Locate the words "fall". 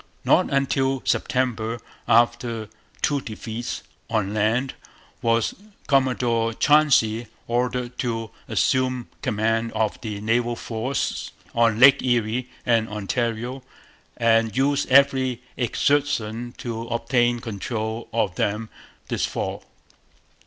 19.27-19.63